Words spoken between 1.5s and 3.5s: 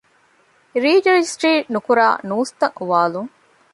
ނުކުރާ ނޫސްތައް އުވާލުން